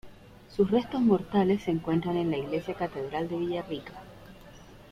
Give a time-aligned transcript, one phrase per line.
[0.55, 3.93] Sus restos mortales se encuentran en la Iglesia Catedral de Villarrica.